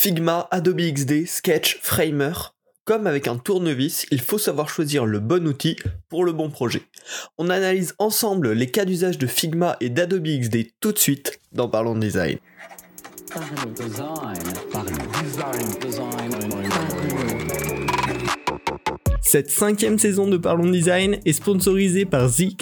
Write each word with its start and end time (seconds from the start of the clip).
Figma, 0.00 0.46
Adobe 0.52 0.80
XD, 0.80 1.26
Sketch, 1.26 1.80
Framer. 1.82 2.32
Comme 2.84 3.08
avec 3.08 3.26
un 3.26 3.36
tournevis, 3.36 4.06
il 4.12 4.20
faut 4.20 4.38
savoir 4.38 4.68
choisir 4.68 5.04
le 5.04 5.18
bon 5.18 5.44
outil 5.44 5.76
pour 6.08 6.24
le 6.24 6.32
bon 6.32 6.50
projet. 6.50 6.82
On 7.36 7.50
analyse 7.50 7.96
ensemble 7.98 8.52
les 8.52 8.68
cas 8.68 8.84
d'usage 8.84 9.18
de 9.18 9.26
Figma 9.26 9.76
et 9.80 9.88
d'Adobe 9.88 10.28
XD 10.28 10.70
tout 10.78 10.92
de 10.92 10.98
suite 10.98 11.40
dans 11.50 11.68
Parlons 11.68 11.96
Design. 11.96 12.38
Cette 19.20 19.50
cinquième 19.50 19.98
saison 19.98 20.28
de 20.28 20.36
Parlons 20.36 20.70
Design 20.70 21.18
est 21.24 21.32
sponsorisée 21.32 22.04
par 22.04 22.30
The 22.30 22.56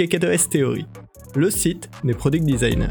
Theory, 0.50 0.86
le 1.34 1.50
site 1.50 1.90
des 2.02 2.14
product 2.14 2.46
designers. 2.46 2.88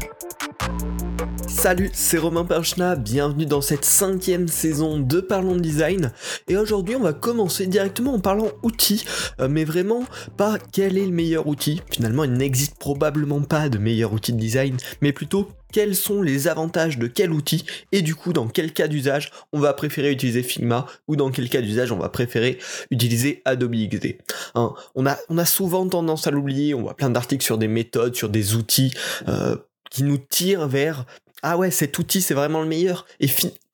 Salut, 1.66 1.90
c'est 1.94 2.18
Romain 2.18 2.44
Perchna, 2.44 2.94
bienvenue 2.94 3.44
dans 3.44 3.60
cette 3.60 3.84
cinquième 3.84 4.46
saison 4.46 5.00
de 5.00 5.18
Parlons 5.18 5.56
Design. 5.56 6.12
Et 6.46 6.56
aujourd'hui, 6.56 6.94
on 6.94 7.00
va 7.00 7.12
commencer 7.12 7.66
directement 7.66 8.14
en 8.14 8.20
parlant 8.20 8.52
outils, 8.62 9.04
euh, 9.40 9.48
mais 9.48 9.64
vraiment 9.64 10.04
pas 10.36 10.58
quel 10.70 10.96
est 10.96 11.06
le 11.06 11.10
meilleur 11.10 11.48
outil. 11.48 11.82
Finalement, 11.90 12.22
il 12.22 12.34
n'existe 12.34 12.78
probablement 12.78 13.40
pas 13.40 13.68
de 13.68 13.78
meilleur 13.78 14.12
outil 14.12 14.32
de 14.32 14.38
design, 14.38 14.76
mais 15.00 15.12
plutôt 15.12 15.48
quels 15.72 15.96
sont 15.96 16.22
les 16.22 16.46
avantages 16.46 16.98
de 16.98 17.08
quel 17.08 17.32
outil 17.32 17.64
et 17.90 18.00
du 18.00 18.14
coup 18.14 18.32
dans 18.32 18.46
quel 18.46 18.72
cas 18.72 18.86
d'usage 18.86 19.32
on 19.52 19.58
va 19.58 19.74
préférer 19.74 20.12
utiliser 20.12 20.44
Figma 20.44 20.86
ou 21.08 21.16
dans 21.16 21.32
quel 21.32 21.48
cas 21.48 21.62
d'usage 21.62 21.90
on 21.90 21.98
va 21.98 22.10
préférer 22.10 22.58
utiliser 22.92 23.42
Adobe 23.44 23.74
XD. 23.74 24.18
Hein, 24.54 24.72
on, 24.94 25.04
a, 25.04 25.44
souvent 25.44 25.88
tendance 25.88 26.28
à 26.28 26.30
l'oublier, 26.30 26.74
on 26.74 26.82
voit 26.82 26.94
plein 26.94 27.10
d'articles 27.10 27.44
sur 27.44 27.58
des 27.58 27.66
méthodes, 27.66 28.14
sur 28.14 28.28
des 28.28 28.54
outils 28.54 28.92
euh, 29.26 29.56
qui 29.90 30.04
nous 30.04 30.18
tirent 30.18 30.68
vers 30.68 31.06
ah 31.48 31.56
ouais, 31.56 31.70
cet 31.70 31.96
outil 32.00 32.22
c'est 32.22 32.34
vraiment 32.34 32.60
le 32.60 32.66
meilleur. 32.66 33.06
Et 33.20 33.28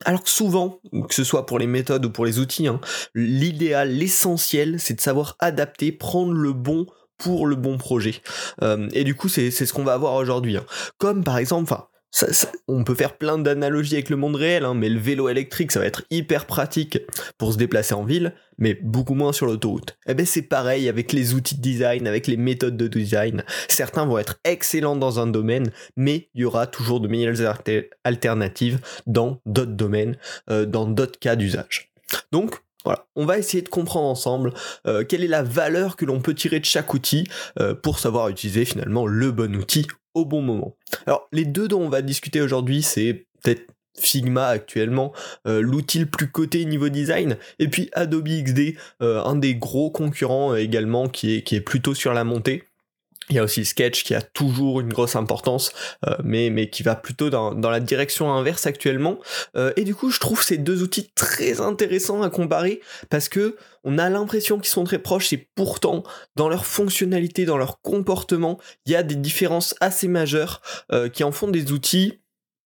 alors 0.05 0.21
que 0.21 0.29
souvent, 0.29 0.79
que 1.09 1.15
ce 1.15 1.23
soit 1.23 1.47
pour 1.47 1.57
les 1.57 1.65
méthodes 1.65 2.05
ou 2.05 2.11
pour 2.11 2.23
les 2.23 2.37
outils, 2.37 2.67
hein, 2.67 2.79
l'idéal, 3.15 3.89
l'essentiel, 3.89 4.79
c'est 4.79 4.93
de 4.93 5.01
savoir 5.01 5.35
adapter, 5.39 5.91
prendre 5.91 6.33
le 6.33 6.53
bon 6.53 6.85
pour 7.17 7.47
le 7.47 7.55
bon 7.55 7.79
projet. 7.79 8.21
Euh, 8.61 8.89
et 8.93 9.03
du 9.03 9.15
coup, 9.15 9.27
c'est 9.27 9.49
ce 9.49 9.73
qu'on 9.73 9.83
va 9.83 9.93
avoir 9.93 10.13
aujourd'hui. 10.13 10.55
Hein. 10.55 10.65
Comme 10.99 11.23
par 11.23 11.39
exemple, 11.39 11.63
enfin, 11.63 11.87
on 12.67 12.83
peut 12.83 12.95
faire 12.95 13.17
plein 13.17 13.37
d'analogies 13.37 13.95
avec 13.95 14.09
le 14.09 14.15
monde 14.15 14.35
réel, 14.35 14.65
hein, 14.65 14.73
mais 14.73 14.89
le 14.89 14.99
vélo 14.99 15.29
électrique, 15.29 15.71
ça 15.71 15.79
va 15.79 15.85
être 15.85 16.03
hyper 16.11 16.45
pratique 16.45 16.99
pour 17.37 17.53
se 17.53 17.57
déplacer 17.57 17.93
en 17.93 18.03
ville, 18.03 18.33
mais 18.57 18.77
beaucoup 18.81 19.15
moins 19.15 19.33
sur 19.33 19.45
l'autoroute. 19.45 19.97
Eh 20.07 20.13
ben 20.13 20.25
c'est 20.25 20.43
pareil 20.43 20.89
avec 20.89 21.11
les 21.11 21.33
outils 21.33 21.55
de 21.55 21.61
design, 21.61 22.07
avec 22.07 22.27
les 22.27 22.37
méthodes 22.37 22.77
de 22.77 22.87
design. 22.87 23.43
Certains 23.67 24.05
vont 24.05 24.19
être 24.19 24.39
excellents 24.43 24.95
dans 24.95 25.19
un 25.19 25.27
domaine, 25.27 25.71
mais 25.95 26.29
il 26.35 26.41
y 26.41 26.45
aura 26.45 26.67
toujours 26.67 26.99
de 26.99 27.07
meilleures 27.07 27.55
alternatives 28.03 28.79
dans 29.07 29.41
d'autres 29.45 29.71
domaines, 29.71 30.17
euh, 30.49 30.65
dans 30.65 30.85
d'autres 30.85 31.19
cas 31.19 31.35
d'usage. 31.35 31.91
Donc, 32.31 32.55
voilà, 32.85 33.07
on 33.15 33.25
va 33.25 33.37
essayer 33.37 33.63
de 33.63 33.69
comprendre 33.69 34.07
ensemble 34.07 34.53
euh, 34.87 35.05
quelle 35.05 35.23
est 35.23 35.27
la 35.27 35.41
valeur 35.41 35.95
que 35.95 36.05
l'on 36.05 36.19
peut 36.19 36.33
tirer 36.33 36.59
de 36.59 36.65
chaque 36.65 36.93
outil 36.93 37.25
euh, 37.59 37.73
pour 37.73 37.97
savoir 37.97 38.27
utiliser 38.27 38.65
finalement 38.65 39.07
le 39.07 39.31
bon 39.31 39.55
outil 39.55 39.87
au 40.13 40.25
bon 40.25 40.41
moment. 40.41 40.75
Alors 41.05 41.27
les 41.31 41.45
deux 41.45 41.67
dont 41.67 41.81
on 41.81 41.89
va 41.89 42.01
discuter 42.01 42.41
aujourd'hui, 42.41 42.81
c'est 42.81 43.25
peut-être 43.41 43.67
Figma 43.95 44.47
actuellement, 44.47 45.13
euh, 45.45 45.61
l'outil 45.61 45.99
le 45.99 46.07
plus 46.07 46.31
coté 46.31 46.65
niveau 46.65 46.89
design, 46.89 47.37
et 47.59 47.67
puis 47.67 47.89
Adobe 47.93 48.27
XD, 48.27 48.75
un 49.01 49.35
des 49.35 49.53
gros 49.53 49.91
concurrents 49.91 50.55
également 50.55 51.07
qui 51.07 51.35
est, 51.35 51.43
qui 51.43 51.55
est 51.55 51.61
plutôt 51.61 51.93
sur 51.93 52.13
la 52.13 52.23
montée. 52.23 52.63
Il 53.29 53.35
y 53.35 53.39
a 53.39 53.43
aussi 53.43 53.65
Sketch 53.65 54.03
qui 54.03 54.15
a 54.15 54.21
toujours 54.21 54.81
une 54.81 54.91
grosse 54.91 55.15
importance, 55.15 55.71
euh, 56.07 56.15
mais, 56.23 56.69
qui 56.69 56.83
va 56.83 56.95
plutôt 56.95 57.29
dans, 57.29 57.53
la 57.53 57.79
direction 57.79 58.31
inverse 58.33 58.65
actuellement. 58.65 59.19
Euh, 59.55 59.71
et 59.75 59.83
du 59.83 59.95
coup, 59.95 60.11
je 60.11 60.19
trouve 60.19 60.43
ces 60.43 60.57
deux 60.57 60.83
outils 60.83 61.11
très 61.15 61.61
intéressants 61.61 62.21
à 62.21 62.29
comparer 62.29 62.81
parce 63.09 63.29
que 63.29 63.55
on 63.83 63.97
a 63.97 64.09
l'impression 64.09 64.59
qu'ils 64.59 64.71
sont 64.71 64.83
très 64.83 64.99
proches 64.99 65.33
et 65.33 65.49
pourtant, 65.55 66.03
dans 66.35 66.49
leur 66.49 66.65
fonctionnalité, 66.65 67.45
dans 67.45 67.57
leur 67.57 67.81
comportement, 67.81 68.59
il 68.85 68.93
y 68.93 68.95
a 68.95 69.03
des 69.03 69.15
différences 69.15 69.75
assez 69.81 70.07
majeures 70.07 70.61
euh, 70.91 71.09
qui 71.09 71.23
en 71.23 71.31
font 71.31 71.49
des 71.49 71.71
outils 71.71 72.19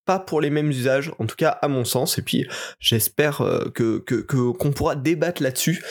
pas 0.05 0.19
pour 0.19 0.39
les 0.39 0.49
mêmes 0.49 0.69
usages, 0.69 1.11
en 1.19 1.25
tout 1.25 1.35
cas 1.35 1.49
à 1.49 1.67
mon 1.67 1.83
sens, 1.83 2.17
et 2.17 2.21
puis 2.21 2.47
j'espère 2.79 3.41
qu'on 3.75 4.71
pourra 4.71 4.95
débattre 4.95 5.43
là-dessus. 5.43 5.83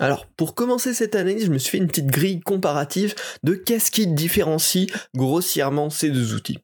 Alors, 0.00 0.26
pour 0.26 0.54
commencer 0.54 0.94
cette 0.94 1.14
analyse, 1.14 1.44
je 1.44 1.50
me 1.50 1.58
suis 1.58 1.72
fait 1.72 1.78
une 1.78 1.86
petite 1.86 2.06
grille 2.06 2.40
comparative 2.40 3.14
de 3.44 3.54
qu'est-ce 3.54 3.90
qui 3.90 4.06
différencie 4.06 4.90
grossièrement 5.14 5.90
ces 5.90 6.10
deux 6.10 6.34
outils. 6.34 6.58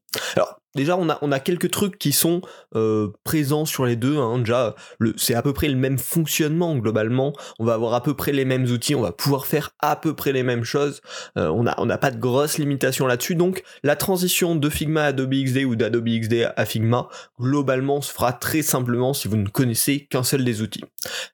Déjà 0.76 0.96
on 0.96 1.08
a, 1.08 1.40
quelques 1.40 1.70
trucs 1.70 1.98
qui 1.98 2.12
sont 2.12 2.42
euh, 2.74 3.08
présents 3.24 3.64
sur 3.64 3.84
les 3.86 3.96
deux. 3.96 4.18
Hein. 4.18 4.38
Déjà, 4.38 4.74
c'est 5.16 5.34
à 5.34 5.42
peu 5.42 5.52
près 5.52 5.68
le 5.68 5.76
même 5.76 5.98
fonctionnement 5.98 6.76
globalement. 6.76 7.32
On 7.58 7.64
va 7.64 7.74
avoir 7.74 7.94
à 7.94 8.02
peu 8.02 8.14
près 8.14 8.32
les 8.32 8.44
mêmes 8.44 8.64
outils, 8.64 8.94
on 8.94 9.02
va 9.02 9.12
pouvoir 9.12 9.46
faire 9.46 9.70
à 9.80 9.96
peu 9.96 10.14
près 10.14 10.32
les 10.32 10.42
mêmes 10.42 10.64
choses. 10.64 11.00
Euh, 11.36 11.48
on 11.48 11.86
n'a 11.86 11.98
pas 11.98 12.10
de 12.10 12.18
grosses 12.18 12.58
limitations 12.58 13.06
là-dessus. 13.06 13.34
Donc 13.34 13.62
la 13.82 13.96
transition 13.96 14.54
de 14.54 14.68
Figma 14.68 15.04
à 15.04 15.06
Adobe 15.06 15.34
XD 15.34 15.64
ou 15.64 15.76
d'Adobe 15.76 16.08
XD 16.08 16.48
à 16.56 16.64
Figma, 16.64 17.08
globalement 17.40 18.00
se 18.00 18.12
fera 18.12 18.32
très 18.32 18.62
simplement 18.62 19.14
si 19.14 19.28
vous 19.28 19.36
ne 19.36 19.48
connaissez 19.48 20.06
qu'un 20.10 20.22
seul 20.22 20.44
des 20.44 20.62
outils. 20.62 20.84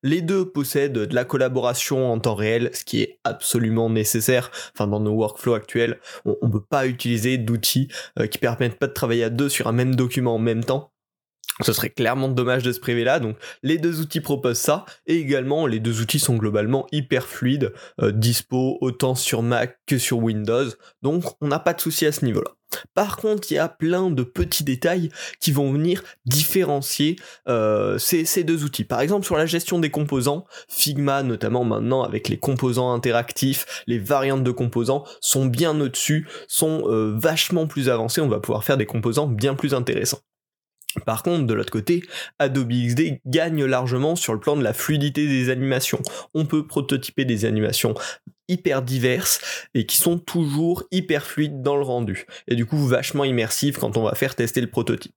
Les 0.03 0.23
deux 0.23 0.45
possèdent 0.45 0.93
de 0.93 1.15
la 1.15 1.25
collaboration 1.25 2.13
en 2.13 2.19
temps 2.19 2.35
réel, 2.35 2.71
ce 2.73 2.85
qui 2.85 3.03
est 3.03 3.19
absolument 3.25 3.91
nécessaire. 3.91 4.51
Enfin, 4.75 4.87
dans 4.87 5.01
nos 5.01 5.13
workflows 5.13 5.55
actuels, 5.55 5.99
on 6.25 6.37
ne 6.43 6.53
peut 6.53 6.61
pas 6.61 6.87
utiliser 6.87 7.39
d'outils 7.39 7.89
euh, 8.19 8.27
qui 8.27 8.39
permettent 8.39 8.79
pas 8.79 8.87
de 8.87 8.93
travailler 8.93 9.25
à 9.25 9.31
deux 9.33 9.49
sur 9.49 9.67
un 9.67 9.73
même 9.73 9.95
document 9.95 10.35
en 10.37 10.39
même 10.39 10.65
temps. 10.65 10.92
Ce 11.61 11.73
serait 11.73 11.91
clairement 11.91 12.29
dommage 12.29 12.63
de 12.63 12.73
se 12.73 12.81
priver 12.81 13.05
là, 13.05 13.21
donc 13.21 13.37
les 13.63 13.79
deux 13.79 14.01
outils 14.01 14.21
proposent 14.21 14.59
ça, 14.59 14.87
et 15.07 15.17
également 15.17 15.67
les 15.67 15.81
deux 15.81 16.01
outils 16.01 16.19
sont 16.19 16.37
globalement 16.37 16.87
hyper 16.93 17.27
fluides, 17.27 17.73
euh, 18.01 18.11
dispo 18.11 18.79
autant 18.81 19.15
sur 19.15 19.43
Mac 19.43 19.79
que 19.87 19.99
sur 19.99 20.19
Windows, 20.19 20.69
donc 21.03 21.25
on 21.41 21.49
n'a 21.49 21.59
pas 21.59 21.75
de 21.75 21.81
souci 21.81 22.07
à 22.07 22.13
ce 22.13 22.25
niveau-là. 22.25 22.53
Par 22.95 23.17
contre, 23.17 23.53
il 23.53 23.57
y 23.57 23.59
a 23.59 23.69
plein 23.69 24.11
de 24.11 24.23
petits 24.23 24.65
détails 24.65 25.11
qui 25.41 25.53
vont 25.53 25.73
venir 25.73 26.03
différencier 26.25 27.17
euh, 27.49 27.99
ces, 27.99 28.45
deux 28.45 28.65
outils. 28.65 28.85
Par 28.85 29.01
exemple, 29.01 29.27
sur 29.27 29.37
la 29.37 29.47
gestion 29.47 29.79
des 29.79 29.91
composants, 29.91 30.47
Figma, 30.69 31.23
notamment 31.23 31.65
maintenant 31.65 32.03
avec 32.03 32.29
les 32.29 32.39
composants 32.39 32.93
interactifs, 32.93 33.83
les 33.87 33.99
variantes 33.99 34.45
de 34.45 34.51
composants 34.51 35.05
sont 35.21 35.47
bien 35.47 35.79
au-dessus, 35.81 36.27
sont 36.49 36.85
euh, 36.87 37.15
vachement 37.17 37.67
plus 37.67 37.89
avancés. 37.89 38.21
On 38.21 38.29
va 38.29 38.41
pouvoir 38.41 38.65
faire 38.65 38.77
des 38.77 38.87
composants 38.87 39.27
bien 39.27 39.55
plus 39.55 39.75
intéressants. 39.75 40.21
Par 41.07 41.23
contre, 41.23 41.47
de 41.47 41.55
l'autre 41.55 41.71
côté, 41.71 42.03
Adobe 42.39 42.73
XD 42.73 43.21
gagne 43.27 43.65
largement 43.65 44.17
sur 44.17 44.33
le 44.33 44.41
plan 44.41 44.57
de 44.57 44.63
la 44.63 44.73
fluidité 44.73 45.27
des 45.27 45.51
animations. 45.51 46.01
On 46.35 46.45
peut 46.45 46.67
prototyper 46.67 47.25
des 47.25 47.45
animations 47.45 47.95
hyper 48.49 48.83
diverses 48.83 49.41
et 49.75 49.87
qui 49.87 49.97
sont 49.97 50.19
toujours 50.19 50.85
hyper 50.91 51.25
fluides 51.25 51.63
dans 51.63 51.77
le 51.77 51.83
rendu. 51.83 52.27
Et 52.49 52.55
du 52.55 52.67
coup, 52.67 52.79
vachement 52.87 53.25
immersives 53.25 53.79
quand 53.79 53.97
on 53.97 54.03
va 54.03 54.15
faire 54.15 54.35
tester 54.35 54.61
le 54.61 54.71
prototype. 54.71 55.15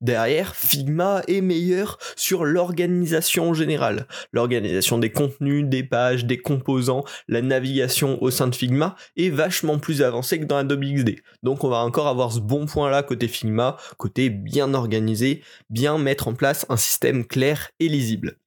Derrière, 0.00 0.54
Figma 0.54 1.22
est 1.28 1.40
meilleur 1.40 1.98
sur 2.16 2.44
l'organisation 2.44 3.54
générale. 3.54 4.06
L'organisation 4.32 4.98
des 4.98 5.10
contenus, 5.10 5.66
des 5.66 5.82
pages, 5.82 6.24
des 6.24 6.38
composants, 6.38 7.04
la 7.28 7.42
navigation 7.42 8.22
au 8.22 8.30
sein 8.30 8.48
de 8.48 8.54
Figma 8.54 8.96
est 9.16 9.30
vachement 9.30 9.78
plus 9.78 10.02
avancée 10.02 10.40
que 10.40 10.44
dans 10.44 10.56
Adobe 10.56 10.84
XD. 10.84 11.16
Donc 11.42 11.64
on 11.64 11.68
va 11.68 11.78
encore 11.78 12.08
avoir 12.08 12.32
ce 12.32 12.40
bon 12.40 12.66
point 12.66 12.90
là 12.90 13.02
côté 13.02 13.28
Figma, 13.28 13.76
côté 13.96 14.30
bien 14.30 14.74
organisé, 14.74 15.42
bien 15.70 15.98
mettre 15.98 16.28
en 16.28 16.34
place 16.34 16.66
un 16.68 16.76
système 16.76 17.26
clair 17.26 17.70
et 17.80 17.88
lisible. 17.88 18.38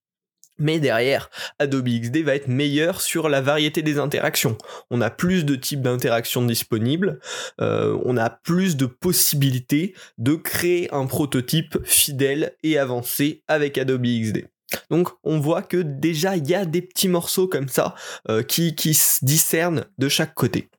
Mais 0.62 0.80
derrière, 0.80 1.32
Adobe 1.58 1.90
XD 1.90 2.18
va 2.18 2.36
être 2.36 2.48
meilleur 2.48 3.02
sur 3.02 3.30
la 3.30 3.42
variété 3.42 3.82
des 3.82 3.98
interactions. 3.98 4.60
On 4.92 5.02
a 5.02 5.10
plus 5.10 5.44
de 5.44 5.56
types 5.56 5.82
d'interactions 5.82 6.46
disponibles, 6.46 7.20
euh, 7.60 8.00
on 8.06 8.16
a 8.16 8.30
plus 8.30 8.78
de 8.78 8.86
possibilités 8.86 9.96
de 10.20 10.36
créer 10.36 10.94
un 10.94 11.08
prototype 11.08 11.80
fidèle 11.84 12.56
et 12.62 12.78
avancé 12.78 13.44
avec 13.48 13.80
Adobe 13.80 14.06
XD. 14.06 14.50
Donc 14.92 15.10
on 15.24 15.40
voit 15.40 15.64
que 15.64 15.78
déjà 15.78 16.38
il 16.38 16.48
y 16.48 16.54
a 16.54 16.66
des 16.66 16.84
petits 16.84 17.08
morceaux 17.08 17.48
comme 17.48 17.68
ça 17.68 17.96
euh, 18.30 18.44
qui, 18.44 18.94
se 18.94 19.26
discernent 19.26 19.86
de 19.98 20.10
chaque 20.10 20.36
côté. 20.36 20.70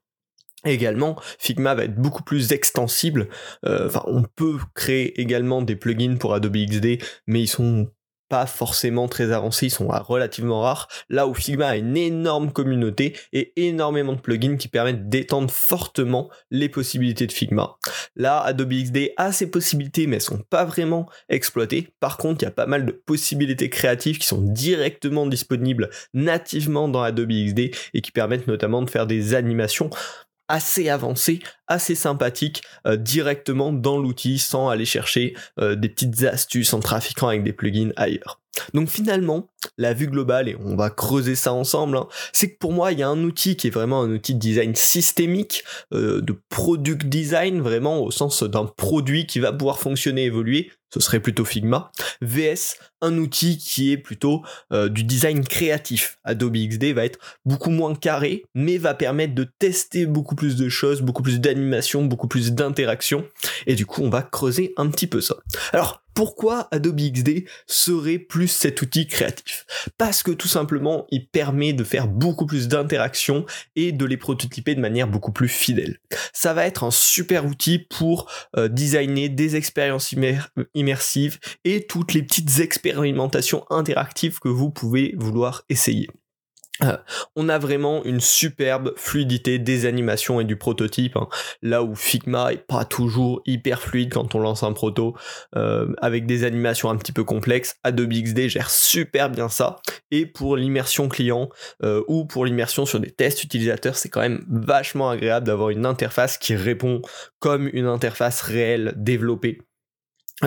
Également, 0.65 1.21
Figma 1.41 1.75
va 1.75 1.83
être 1.83 1.97
beaucoup 1.97 2.23
plus 2.23 2.53
extensible. 2.53 3.29
Euh, 3.67 3.89
enfin, 3.89 4.05
on 4.07 4.23
peut 4.23 4.59
créer 4.75 5.21
également 5.21 5.61
des 5.61 5.75
plugins 5.75 6.19
pour 6.19 6.35
Adobe 6.35 6.57
XD, 6.57 7.03
mais 7.27 7.41
ils 7.41 7.49
sont 7.49 7.91
pas 8.33 8.47
forcément 8.47 9.09
très 9.09 9.31
avancés, 9.31 9.67
ils 9.67 9.71
sont 9.71 9.89
relativement 9.89 10.63
rares, 10.63 10.89
là 11.11 11.27
où 11.27 11.35
Figma 11.35 11.69
a 11.69 11.77
une 11.77 11.99
énorme 11.99 12.51
communauté 12.51 13.15
et 13.35 13.53
énormément 13.57 14.15
de 14.15 14.21
plugins 14.23 14.57
qui 14.57 14.69
permettent 14.69 15.11
d'étendre 15.11 15.51
fortement 15.51 16.31
les 16.51 16.71
possibilités 16.71 17.27
de 17.27 17.33
Figma. 17.33 17.77
Là, 18.17 18.41
Adobe 18.41 18.73
XD 18.73 19.13
a 19.19 19.33
ces 19.33 19.51
possibilités, 19.51 20.07
mais 20.07 20.17
elles 20.17 20.23
sont 20.23 20.43
pas 20.49 20.65
vraiment 20.65 21.11
exploitées. 21.29 21.89
Par 22.01 22.17
contre, 22.17 22.41
il 22.41 22.47
y 22.47 22.49
a 22.49 22.53
pas 22.53 22.65
mal 22.65 22.87
de 22.87 22.93
possibilités 22.93 23.69
créatives 23.69 24.17
qui 24.17 24.27
sont 24.27 24.41
directement 24.41 25.27
disponibles 25.27 25.91
nativement 26.15 26.89
dans 26.89 27.03
Adobe 27.03 27.33
XD 27.33 27.71
et 27.93 28.01
qui 28.01 28.13
permettent 28.13 28.47
notamment 28.47 28.81
de 28.81 28.89
faire 28.89 29.07
des 29.07 29.35
animations 29.35 29.91
assez 30.53 30.91
avancé, 30.91 31.41
assez 31.67 31.95
sympathique 31.95 32.63
euh, 32.87 32.97
directement 32.97 33.73
dans 33.73 33.99
l'outil 33.99 34.39
sans 34.39 34.69
aller 34.69 34.85
chercher 34.85 35.35
euh, 35.59 35.75
des 35.75 35.89
petites 35.89 36.23
astuces 36.25 36.75
en 36.75 36.81
trafiquant 36.81 37.29
avec 37.29 37.43
des 37.43 37.55
plugins 37.55 37.93
ailleurs. 37.97 38.42
Donc 38.75 38.89
finalement, 38.89 39.49
la 39.79 39.95
vue 39.95 40.09
globale, 40.09 40.49
et 40.49 40.57
on 40.65 40.77
va 40.77 40.91
creuser 40.91 41.35
ça 41.35 41.53
ensemble, 41.53 41.97
hein, 41.97 42.09
c'est 42.33 42.51
que 42.51 42.59
pour 42.59 42.73
moi, 42.73 42.93
il 42.93 42.99
y 42.99 43.03
a 43.03 43.09
un 43.09 43.23
outil 43.25 43.57
qui 43.57 43.67
est 43.67 43.71
vraiment 43.71 44.03
un 44.03 44.11
outil 44.11 44.35
de 44.35 44.39
design 44.39 44.75
systémique, 44.75 45.65
euh, 45.95 46.21
de 46.21 46.37
product 46.49 47.07
design, 47.07 47.61
vraiment 47.61 48.03
au 48.03 48.11
sens 48.11 48.43
d'un 48.43 48.67
produit 48.67 49.27
qui 49.27 49.39
va 49.39 49.53
pouvoir 49.53 49.79
fonctionner, 49.79 50.25
évoluer, 50.25 50.71
ce 50.93 51.01
serait 51.01 51.21
plutôt 51.21 51.45
Figma, 51.45 51.91
VS 52.21 52.77
un 53.01 53.17
outil 53.17 53.57
qui 53.57 53.93
est 53.93 53.97
plutôt 53.97 54.43
euh, 54.73 54.89
du 54.89 55.05
design 55.05 55.43
créatif. 55.43 56.19
Adobe 56.23 56.57
XD 56.57 56.93
va 56.93 57.05
être 57.05 57.19
beaucoup 57.45 57.71
moins 57.71 57.95
carré, 57.95 58.45
mais 58.55 58.77
va 58.77 58.95
permettre 58.95 59.35
de 59.35 59.49
tester 59.59 60.05
beaucoup 60.07 60.35
plus 60.35 60.57
de 60.57 60.69
choses, 60.69 61.01
beaucoup 61.01 61.23
plus 61.23 61.41
d'animation, 61.41 62.05
beaucoup 62.05 62.29
plus 62.29 62.53
d'interaction, 62.53 63.25
et 63.67 63.75
du 63.75 63.87
coup 63.87 64.03
on 64.03 64.11
va 64.11 64.23
creuser 64.23 64.75
un 64.77 64.89
petit 64.91 65.07
peu 65.07 65.21
ça. 65.21 65.37
Alors 65.73 66.02
pourquoi 66.15 66.69
Adobe 66.71 67.01
XD 67.01 67.45
serait 67.67 68.19
plus 68.19 68.49
cet 68.49 68.83
outil 68.83 69.07
créatif? 69.07 69.67
Parce 69.99 70.23
que 70.23 70.31
tout 70.31 70.49
simplement, 70.49 71.07
il 71.11 71.27
permet 71.27 71.73
de 71.73 71.85
faire 71.85 72.09
beaucoup 72.09 72.47
plus 72.47 72.69
d'interactions 72.69 73.47
et 73.77 73.93
de 73.93 74.05
les 74.05 74.17
prototyper 74.17 74.75
de 74.75 74.81
manière 74.81 75.09
beaucoup 75.09 75.33
plus 75.33 75.49
fidèle. 75.49 75.99
Ça 76.33 76.55
va 76.55 76.67
être 76.67 76.85
un 76.85 76.91
super 76.91 77.47
outil 77.47 77.79
pour 77.79 78.31
euh, 78.57 78.69
designer 78.69 79.29
des 79.29 79.57
expériences 79.57 80.15
immersives 80.75 81.39
et 81.65 81.87
toutes 81.87 82.15
les 82.15 82.23
petites 82.23 82.61
expérimentations 82.61 83.65
interactives 83.71 84.39
que 84.39 84.49
vous 84.49 84.71
pouvez 84.71 85.15
vouloir 85.17 85.65
essayer. 85.69 86.09
Euh, 86.83 86.97
on 87.37 87.49
a 87.49 87.59
vraiment 87.59 88.03
une 88.05 88.21
superbe 88.21 88.93
fluidité 88.97 89.59
des 89.59 89.85
animations 89.85 90.41
et 90.41 90.45
du 90.45 90.57
prototype, 90.57 91.17
hein. 91.17 91.29
là 91.61 91.83
où 91.83 91.95
Figma 91.95 92.53
est 92.53 92.67
pas 92.67 92.85
toujours 92.85 93.43
hyper 93.45 93.83
fluide 93.83 94.13
quand 94.13 94.35
on 94.35 94.41
lance 94.41 94.63
un 94.63 94.73
proto, 94.73 95.15
euh, 95.55 95.93
avec 96.01 96.25
des 96.27 96.45
animations 96.45 96.89
un 96.89 96.97
petit 96.97 97.13
peu 97.13 97.25
complexes, 97.25 97.77
Adobe 97.85 98.13
XD 98.13 98.49
gère 98.49 98.71
super 98.71 99.29
bien 99.29 99.51
ça, 99.51 99.81
et 100.11 100.25
pour 100.25 100.57
l'immersion 100.57 101.09
client 101.09 101.51
euh, 101.83 102.03
ou 102.09 102.25
pour 102.25 102.47
l'immersion 102.47 102.87
sur 102.87 103.01
des 103.01 103.11
tests 103.11 103.45
utilisateurs, 103.45 103.97
c'est 103.97 104.09
quand 104.09 104.21
même 104.21 104.45
vachement 104.49 105.11
agréable 105.11 105.47
d'avoir 105.47 105.71
une 105.71 105.85
interface 105.85 106.39
qui 106.39 106.55
répond 106.55 107.03
comme 107.39 107.69
une 107.73 107.87
interface 107.87 108.41
réelle 108.41 108.95
développée 108.97 109.61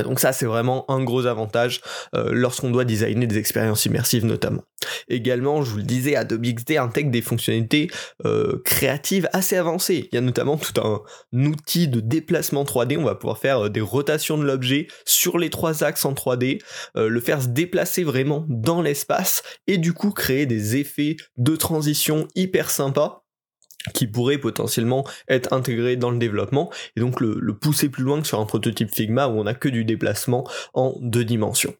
donc 0.03 0.19
ça 0.19 0.33
c'est 0.33 0.45
vraiment 0.45 0.83
un 0.91 1.01
gros 1.03 1.25
avantage 1.25 1.79
lorsqu'on 2.13 2.69
doit 2.69 2.83
designer 2.83 3.27
des 3.27 3.37
expériences 3.37 3.85
immersives 3.85 4.25
notamment. 4.25 4.63
Également, 5.07 5.61
je 5.61 5.71
vous 5.71 5.77
le 5.77 5.83
disais, 5.83 6.15
Adobe 6.15 6.45
XD 6.45 6.77
intègre 6.77 7.11
des 7.11 7.21
fonctionnalités 7.21 7.89
euh, 8.25 8.61
créatives 8.63 9.29
assez 9.33 9.55
avancées. 9.55 10.09
Il 10.11 10.15
y 10.15 10.17
a 10.17 10.21
notamment 10.21 10.57
tout 10.57 10.79
un, 10.81 11.01
outil 11.33 11.87
de 11.87 11.99
déplacement 11.99 12.63
3D, 12.63 12.97
on 12.97 13.03
va 13.03 13.15
pouvoir 13.15 13.37
faire 13.37 13.65
euh, 13.65 13.69
des 13.69 13.81
rotations 13.81 14.37
de 14.37 14.43
l'objet 14.43 14.87
sur 15.05 15.37
les 15.37 15.49
trois 15.49 15.83
axes 15.83 16.05
en 16.05 16.13
3D, 16.13 16.61
le 16.95 17.19
faire 17.19 17.41
se 17.41 17.47
déplacer 17.47 18.03
vraiment 18.03 18.45
dans 18.49 18.81
l'espace 18.81 19.43
et 19.67 19.77
du 19.77 19.93
coup 19.93 20.11
créer 20.11 20.45
des 20.45 20.77
effets 20.77 21.17
de 21.37 21.55
transition 21.55 22.27
hyper 22.35 22.69
sympas 22.69 23.25
qui 23.93 24.07
pourrait 24.07 24.37
potentiellement 24.37 25.05
être 25.27 25.53
intégré 25.53 25.95
dans 25.95 26.11
le 26.11 26.17
développement 26.17 26.71
et 26.95 26.99
donc 26.99 27.21
le, 27.21 27.53
pousser 27.55 27.89
plus 27.89 28.03
loin 28.03 28.21
que 28.21 28.27
sur 28.27 28.39
un 28.39 28.45
prototype 28.45 28.93
Figma 28.93 29.27
où 29.27 29.39
on 29.39 29.43
n'a 29.43 29.53
que 29.53 29.69
du 29.69 29.85
déplacement 29.85 30.47
en 30.73 30.95
deux 31.01 31.25
dimensions. 31.25 31.73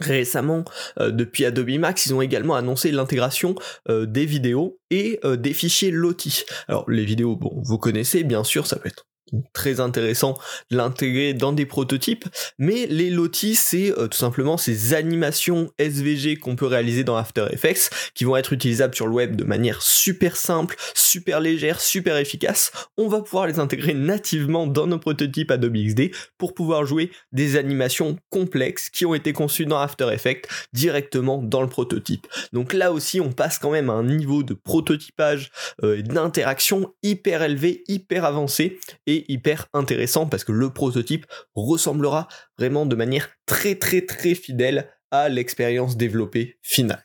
Récemment, 0.00 0.64
euh, 0.98 1.10
depuis 1.10 1.44
Adobe 1.44 1.78
Max, 1.78 2.06
ils 2.06 2.14
ont 2.14 2.22
également 2.22 2.54
annoncé 2.54 2.90
l'intégration 2.90 3.54
euh, 3.90 4.06
des 4.06 4.24
vidéos 4.24 4.78
et 4.90 5.20
euh, 5.24 5.36
des 5.36 5.52
fichiers 5.52 5.90
LOTI. 5.90 6.44
Alors 6.66 6.90
les 6.90 7.04
vidéos, 7.04 7.36
bon, 7.36 7.52
vous 7.62 7.76
connaissez 7.76 8.24
bien 8.24 8.42
sûr, 8.42 8.66
ça 8.66 8.76
peut 8.76 8.88
être 8.88 9.06
très 9.52 9.80
intéressant 9.80 10.38
de 10.70 10.76
l'intégrer 10.76 11.34
dans 11.34 11.52
des 11.52 11.66
prototypes, 11.66 12.24
mais 12.58 12.86
les 12.86 13.10
lotis, 13.10 13.54
c'est 13.54 13.90
euh, 13.98 14.08
tout 14.08 14.18
simplement 14.18 14.56
ces 14.56 14.94
animations 14.94 15.70
SVG 15.78 16.36
qu'on 16.36 16.56
peut 16.56 16.66
réaliser 16.66 17.04
dans 17.04 17.16
After 17.16 17.46
Effects, 17.50 17.90
qui 18.14 18.24
vont 18.24 18.36
être 18.36 18.52
utilisables 18.52 18.94
sur 18.94 19.06
le 19.06 19.12
web 19.12 19.36
de 19.36 19.44
manière 19.44 19.82
super 19.82 20.36
simple, 20.36 20.76
super 20.94 21.40
légère, 21.40 21.80
super 21.80 22.16
efficace. 22.16 22.72
On 22.96 23.08
va 23.08 23.20
pouvoir 23.20 23.46
les 23.46 23.58
intégrer 23.58 23.94
nativement 23.94 24.66
dans 24.66 24.86
nos 24.86 24.98
prototypes 24.98 25.50
Adobe 25.50 25.76
XD 25.76 26.10
pour 26.38 26.54
pouvoir 26.54 26.84
jouer 26.86 27.10
des 27.32 27.56
animations 27.56 28.16
complexes 28.30 28.90
qui 28.90 29.06
ont 29.06 29.14
été 29.14 29.32
conçues 29.32 29.66
dans 29.66 29.78
After 29.78 30.08
Effects 30.12 30.46
directement 30.72 31.42
dans 31.42 31.62
le 31.62 31.68
prototype. 31.68 32.26
Donc 32.52 32.72
là 32.72 32.92
aussi, 32.92 33.20
on 33.20 33.32
passe 33.32 33.58
quand 33.58 33.70
même 33.70 33.90
à 33.90 33.94
un 33.94 34.04
niveau 34.04 34.42
de 34.42 34.54
prototypage 34.54 35.50
euh, 35.82 36.02
d'interaction 36.02 36.92
hyper 37.02 37.42
élevé, 37.42 37.84
hyper 37.88 38.24
avancé, 38.24 38.78
et 39.06 39.21
hyper 39.28 39.68
intéressant 39.72 40.26
parce 40.26 40.44
que 40.44 40.52
le 40.52 40.70
prototype 40.70 41.26
ressemblera 41.54 42.28
vraiment 42.58 42.86
de 42.86 42.96
manière 42.96 43.30
très 43.46 43.74
très 43.74 44.02
très 44.02 44.34
fidèle 44.34 44.90
à 45.10 45.28
l'expérience 45.28 45.96
développée 45.96 46.58
finale. 46.62 47.04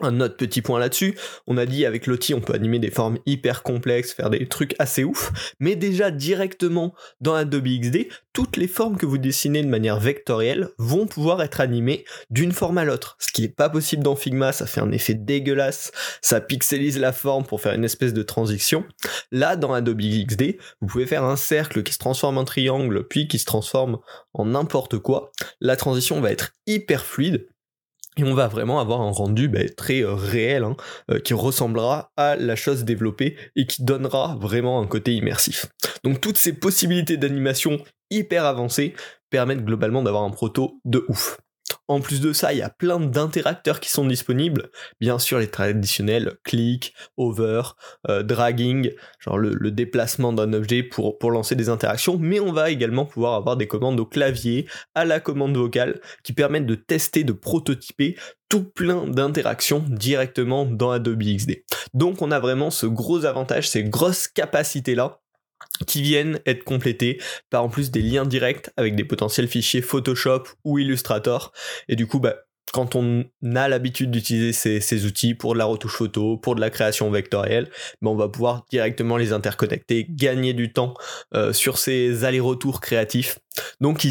Un 0.00 0.20
autre 0.20 0.36
petit 0.36 0.60
point 0.60 0.80
là-dessus, 0.80 1.16
on 1.46 1.56
a 1.56 1.66
dit 1.66 1.86
avec 1.86 2.06
l'outil 2.06 2.34
on 2.34 2.40
peut 2.40 2.54
animer 2.54 2.80
des 2.80 2.90
formes 2.90 3.18
hyper 3.26 3.62
complexes, 3.62 4.12
faire 4.12 4.30
des 4.30 4.48
trucs 4.48 4.74
assez 4.78 5.04
ouf, 5.04 5.54
mais 5.60 5.76
déjà 5.76 6.10
directement 6.10 6.94
dans 7.20 7.34
Adobe 7.34 7.68
XD, 7.68 8.08
toutes 8.32 8.56
les 8.56 8.66
formes 8.66 8.96
que 8.96 9.06
vous 9.06 9.18
dessinez 9.18 9.62
de 9.62 9.68
manière 9.68 10.00
vectorielle 10.00 10.70
vont 10.78 11.06
pouvoir 11.06 11.42
être 11.42 11.60
animées 11.60 12.04
d'une 12.30 12.50
forme 12.50 12.78
à 12.78 12.84
l'autre. 12.84 13.16
Ce 13.20 13.32
qui 13.32 13.42
n'est 13.42 13.48
pas 13.48 13.68
possible 13.68 14.02
dans 14.02 14.16
Figma, 14.16 14.52
ça 14.52 14.66
fait 14.66 14.80
un 14.80 14.90
effet 14.90 15.14
dégueulasse, 15.14 15.92
ça 16.20 16.40
pixelise 16.40 16.98
la 16.98 17.12
forme 17.12 17.44
pour 17.44 17.60
faire 17.60 17.74
une 17.74 17.84
espèce 17.84 18.12
de 18.12 18.22
transition. 18.22 18.84
Là, 19.30 19.54
dans 19.54 19.72
Adobe 19.72 20.00
XD, 20.00 20.56
vous 20.80 20.86
pouvez 20.88 21.06
faire 21.06 21.24
un 21.24 21.36
cercle 21.36 21.84
qui 21.84 21.92
se 21.92 21.98
transforme 21.98 22.38
en 22.38 22.44
triangle, 22.44 23.06
puis 23.06 23.28
qui 23.28 23.38
se 23.38 23.44
transforme 23.44 23.98
en 24.32 24.46
n'importe 24.46 24.98
quoi. 24.98 25.30
La 25.60 25.76
transition 25.76 26.20
va 26.20 26.32
être 26.32 26.52
hyper 26.66 27.04
fluide, 27.04 27.46
et 28.16 28.24
on 28.24 28.34
va 28.34 28.48
vraiment 28.48 28.80
avoir 28.80 29.00
un 29.00 29.10
rendu 29.10 29.48
bah, 29.48 29.68
très 29.76 30.02
euh, 30.02 30.14
réel 30.14 30.64
hein, 30.64 30.76
euh, 31.10 31.18
qui 31.18 31.34
ressemblera 31.34 32.12
à 32.16 32.36
la 32.36 32.56
chose 32.56 32.84
développée 32.84 33.36
et 33.56 33.66
qui 33.66 33.84
donnera 33.84 34.36
vraiment 34.40 34.80
un 34.80 34.86
côté 34.86 35.14
immersif. 35.14 35.66
Donc 36.04 36.20
toutes 36.20 36.38
ces 36.38 36.52
possibilités 36.52 37.16
d'animation 37.16 37.78
hyper 38.10 38.44
avancées 38.44 38.94
permettent 39.30 39.64
globalement 39.64 40.02
d'avoir 40.02 40.22
un 40.22 40.30
proto 40.30 40.80
de 40.84 41.04
ouf. 41.08 41.38
En 41.86 42.00
plus 42.00 42.20
de 42.20 42.32
ça, 42.32 42.52
il 42.52 42.58
y 42.58 42.62
a 42.62 42.70
plein 42.70 42.98
d'interacteurs 42.98 43.78
qui 43.78 43.90
sont 43.90 44.06
disponibles. 44.06 44.70
Bien 45.00 45.18
sûr, 45.18 45.38
les 45.38 45.48
traditionnels 45.48 46.38
click, 46.42 46.94
over, 47.16 47.62
euh, 48.08 48.22
dragging, 48.22 48.90
genre 49.18 49.38
le, 49.38 49.70
déplacement 49.70 50.32
d'un 50.32 50.52
objet 50.52 50.82
pour, 50.82 51.18
pour 51.18 51.30
lancer 51.30 51.56
des 51.56 51.68
interactions, 51.68 52.16
mais 52.18 52.40
on 52.40 52.52
va 52.52 52.70
également 52.70 53.04
pouvoir 53.04 53.34
avoir 53.34 53.56
des 53.56 53.66
commandes 53.66 54.00
au 54.00 54.06
clavier, 54.06 54.66
à 54.94 55.04
la 55.04 55.20
commande 55.20 55.56
vocale, 55.56 56.00
qui 56.22 56.32
permettent 56.32 56.66
de 56.66 56.74
tester, 56.74 57.24
de 57.24 57.32
prototyper 57.32 58.16
tout 58.48 58.64
plein 58.64 59.06
d'interactions 59.06 59.84
directement 59.88 60.64
dans 60.64 60.90
Adobe 60.90 61.22
XD. 61.22 61.64
Donc 61.92 62.22
on 62.22 62.30
a 62.30 62.38
vraiment 62.38 62.70
ce 62.70 62.86
gros 62.86 63.24
avantage, 63.24 63.68
ces 63.68 63.84
grosses 63.84 64.28
capacités-là 64.28 65.20
qui 65.86 66.02
viennent 66.02 66.40
être 66.46 66.64
complétés 66.64 67.20
par 67.50 67.64
en 67.64 67.68
plus 67.68 67.90
des 67.90 68.02
liens 68.02 68.24
directs 68.26 68.70
avec 68.76 68.94
des 68.94 69.04
potentiels 69.04 69.48
fichiers 69.48 69.82
Photoshop 69.82 70.44
ou 70.64 70.78
Illustrator. 70.78 71.52
Et 71.88 71.96
du 71.96 72.06
coup, 72.06 72.20
bah, 72.20 72.36
quand 72.72 72.96
on 72.96 73.24
a 73.54 73.68
l'habitude 73.68 74.10
d'utiliser 74.10 74.80
ces, 74.80 75.06
outils 75.06 75.34
pour 75.34 75.52
de 75.54 75.58
la 75.58 75.64
retouche 75.64 75.96
photo, 75.96 76.36
pour 76.36 76.54
de 76.54 76.60
la 76.60 76.70
création 76.70 77.10
vectorielle, 77.10 77.70
ben 78.02 78.10
on 78.10 78.16
va 78.16 78.28
pouvoir 78.28 78.64
directement 78.70 79.16
les 79.16 79.32
interconnecter, 79.32 80.06
gagner 80.08 80.54
du 80.54 80.72
temps 80.72 80.94
euh, 81.34 81.52
sur 81.52 81.78
ces 81.78 82.24
allers-retours 82.24 82.80
créatifs. 82.80 83.38
Donc 83.80 84.06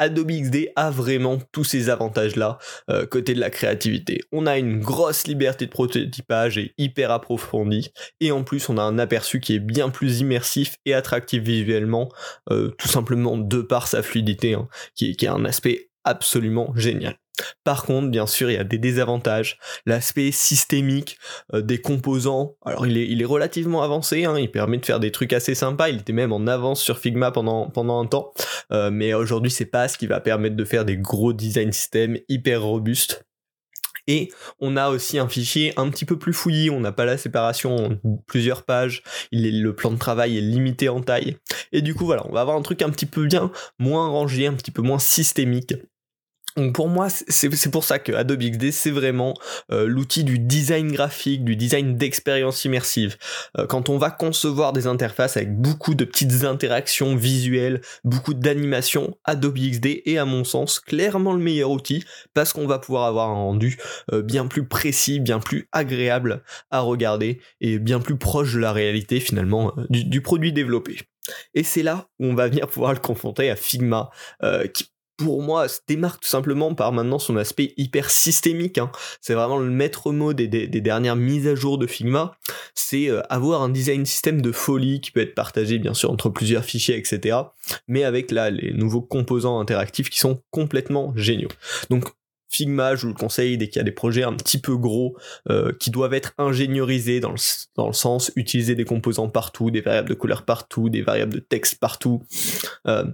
Adobe 0.00 0.32
XD 0.32 0.70
a 0.74 0.90
vraiment 0.90 1.38
tous 1.52 1.62
ces 1.62 1.90
avantages-là 1.90 2.58
euh, 2.90 3.06
côté 3.06 3.34
de 3.34 3.40
la 3.40 3.50
créativité. 3.50 4.22
On 4.32 4.46
a 4.46 4.58
une 4.58 4.80
grosse 4.80 5.26
liberté 5.26 5.66
de 5.66 5.70
prototypage 5.70 6.58
et 6.58 6.74
hyper 6.78 7.10
approfondie, 7.10 7.92
et 8.20 8.32
en 8.32 8.42
plus 8.42 8.68
on 8.70 8.78
a 8.78 8.82
un 8.82 8.98
aperçu 8.98 9.40
qui 9.40 9.54
est 9.54 9.60
bien 9.60 9.90
plus 9.90 10.20
immersif 10.20 10.76
et 10.86 10.94
attractif 10.94 11.42
visuellement, 11.42 12.08
euh, 12.50 12.70
tout 12.78 12.88
simplement 12.88 13.36
de 13.36 13.60
par 13.60 13.86
sa 13.86 14.02
fluidité, 14.02 14.54
hein, 14.54 14.68
qui, 14.94 15.14
qui 15.16 15.26
a 15.26 15.34
un 15.34 15.44
aspect 15.44 15.90
absolument 16.04 16.72
génial. 16.74 17.16
Par 17.64 17.84
contre, 17.84 18.08
bien 18.08 18.26
sûr, 18.26 18.50
il 18.50 18.54
y 18.54 18.58
a 18.58 18.64
des 18.64 18.78
désavantages. 18.78 19.58
L'aspect 19.86 20.30
systémique 20.32 21.18
euh, 21.54 21.62
des 21.62 21.80
composants, 21.80 22.56
alors 22.64 22.86
il 22.86 23.22
est, 23.22 23.24
relativement 23.24 23.82
avancé, 23.82 24.24
hein, 24.24 24.38
il 24.38 24.50
permet 24.50 24.78
de 24.78 24.86
faire 24.86 25.00
des 25.00 25.12
trucs 25.12 25.32
assez 25.32 25.54
sympas, 25.54 25.88
il 25.88 26.00
était 26.00 26.12
même 26.12 26.32
en 26.32 26.46
avance 26.46 26.82
sur 26.82 26.98
Figma 26.98 27.30
pendant, 27.30 27.70
un 28.00 28.06
temps, 28.06 28.32
euh, 28.72 28.90
mais 28.90 29.14
aujourd'hui 29.14 29.50
c'est 29.50 29.66
pas 29.66 29.88
ce 29.88 29.98
qui 29.98 30.06
va 30.06 30.20
permettre 30.20 30.56
de 30.56 30.64
faire 30.64 30.84
des 30.84 30.96
gros 30.96 31.32
design 31.32 31.72
systems 31.72 32.18
hyper 32.28 32.62
robustes. 32.62 33.24
Et 34.06 34.30
on 34.58 34.76
a 34.76 34.88
aussi 34.88 35.18
un 35.18 35.28
fichier 35.28 35.72
un 35.76 35.88
petit 35.90 36.04
peu 36.04 36.18
plus 36.18 36.32
fouillis, 36.32 36.70
on 36.70 36.80
n'a 36.80 36.92
pas 36.92 37.04
la 37.04 37.16
séparation 37.16 37.76
en 37.76 38.16
plusieurs 38.26 38.64
pages, 38.64 39.02
le 39.30 39.70
plan 39.70 39.92
de 39.92 39.98
travail 39.98 40.36
est 40.36 40.40
limité 40.40 40.88
en 40.88 41.00
taille. 41.00 41.36
Et 41.72 41.82
du 41.82 41.94
coup 41.94 42.06
voilà, 42.06 42.26
on 42.28 42.32
va 42.32 42.40
avoir 42.40 42.56
un 42.56 42.62
truc 42.62 42.82
un 42.82 42.90
petit 42.90 43.06
peu 43.06 43.26
bien 43.26 43.52
moins 43.78 44.08
rangé, 44.08 44.46
un 44.46 44.54
petit 44.54 44.72
peu 44.72 44.82
moins 44.82 44.98
systémique 44.98 45.74
Donc 46.56 46.74
pour 46.74 46.88
moi, 46.88 47.08
c'est 47.10 47.70
pour 47.70 47.84
ça 47.84 47.98
que 47.98 48.12
Adobe 48.12 48.40
XD, 48.40 48.72
c'est 48.72 48.90
vraiment 48.90 49.34
euh, 49.70 49.86
l'outil 49.86 50.24
du 50.24 50.38
design 50.38 50.90
graphique, 50.90 51.44
du 51.44 51.56
design 51.56 51.96
d'expérience 51.96 52.64
immersive. 52.64 53.16
Euh, 53.56 53.66
quand 53.66 53.88
on 53.88 53.98
va 53.98 54.10
concevoir 54.10 54.72
des 54.72 54.86
interfaces 54.86 55.36
avec 55.36 55.56
beaucoup 55.56 55.94
de 55.94 56.04
petites 56.04 56.44
interactions 56.44 57.14
visuelles, 57.14 57.80
beaucoup 58.04 58.34
d'animations, 58.34 59.16
Adobe 59.24 59.58
XD 59.58 60.02
est 60.04 60.18
à 60.18 60.24
mon 60.24 60.44
sens 60.44 60.80
clairement 60.80 61.32
le 61.32 61.38
meilleur 61.38 61.70
outil 61.70 62.04
parce 62.34 62.52
qu'on 62.52 62.66
va 62.66 62.78
pouvoir 62.78 63.04
avoir 63.04 63.28
un 63.30 63.34
rendu 63.34 63.78
euh, 64.12 64.22
bien 64.22 64.46
plus 64.46 64.66
précis, 64.66 65.20
bien 65.20 65.38
plus 65.38 65.68
agréable 65.72 66.42
à 66.70 66.80
regarder 66.80 67.40
et 67.60 67.78
bien 67.78 68.00
plus 68.00 68.16
proche 68.16 68.54
de 68.54 68.58
la 68.58 68.72
réalité 68.72 69.20
finalement 69.20 69.72
du, 69.88 70.04
du 70.04 70.20
produit 70.20 70.52
développé. 70.52 70.98
Et 71.54 71.62
c'est 71.62 71.82
là 71.82 72.08
où 72.18 72.26
on 72.26 72.34
va 72.34 72.48
venir 72.48 72.66
pouvoir 72.66 72.92
le 72.92 72.98
confronter 72.98 73.50
à 73.50 73.56
Figma, 73.56 74.10
pour 75.24 75.42
moi, 75.42 75.68
se 75.68 75.80
démarque 75.86 76.22
tout 76.22 76.28
simplement 76.28 76.74
par 76.74 76.92
maintenant 76.92 77.18
son 77.18 77.36
aspect 77.36 77.74
hyper 77.76 78.10
systémique. 78.10 78.78
Hein. 78.78 78.90
C'est 79.20 79.34
vraiment 79.34 79.58
le 79.58 79.70
maître 79.70 80.12
mot 80.12 80.32
des, 80.32 80.48
dernières 80.48 81.16
mises 81.16 81.46
à 81.46 81.54
jour 81.54 81.78
de 81.78 81.86
Figma. 81.86 82.36
C'est 82.74 83.08
euh, 83.08 83.22
avoir 83.28 83.62
un 83.62 83.68
design 83.68 84.06
système 84.06 84.42
de 84.42 84.52
folie 84.52 85.00
qui 85.00 85.10
peut 85.10 85.20
être 85.20 85.34
partagé 85.34 85.78
bien 85.78 85.94
sûr 85.94 86.10
entre 86.10 86.30
plusieurs 86.30 86.64
fichiers, 86.64 86.96
etc. 86.96 87.36
Mais 87.88 88.04
avec 88.04 88.30
là 88.30 88.50
les 88.50 88.72
nouveaux 88.72 89.02
composants 89.02 89.60
interactifs 89.60 90.10
qui 90.10 90.18
sont 90.18 90.42
complètement 90.50 91.12
géniaux. 91.16 91.50
Donc 91.90 92.04
Figma, 92.50 92.96
je 92.96 93.02
vous 93.02 93.08
le 93.08 93.14
conseille 93.14 93.56
dès 93.56 93.68
qu'il 93.68 93.76
y 93.76 93.80
a 93.80 93.84
des 93.84 93.92
projets 93.92 94.24
un 94.24 94.34
petit 94.34 94.58
peu 94.58 94.76
gros 94.76 95.16
euh, 95.48 95.72
qui 95.78 95.90
doivent 95.90 96.14
être 96.14 96.32
ingéniorisés 96.36 97.20
dans 97.20 97.30
le, 97.30 97.38
dans 97.76 97.86
le 97.86 97.92
sens 97.92 98.32
utiliser 98.34 98.74
des 98.74 98.84
composants 98.84 99.28
partout, 99.28 99.70
des 99.70 99.80
variables 99.80 100.08
de 100.08 100.14
couleur 100.14 100.44
partout, 100.44 100.88
des 100.88 101.02
variables 101.02 101.32
de 101.32 101.38
texte 101.38 101.78
partout. 101.78 102.22
Euh, 102.88 103.04